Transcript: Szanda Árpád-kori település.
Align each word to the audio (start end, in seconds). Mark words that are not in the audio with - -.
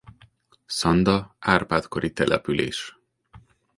Szanda 0.65 1.35
Árpád-kori 1.39 2.11
település. 2.13 2.97